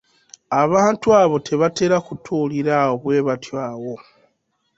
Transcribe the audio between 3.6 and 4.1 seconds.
awo.